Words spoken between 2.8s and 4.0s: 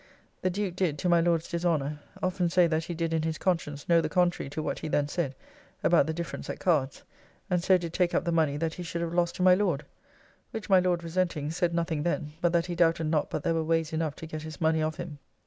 he did in his conscience